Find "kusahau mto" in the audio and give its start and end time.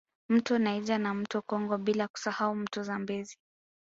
2.07-2.83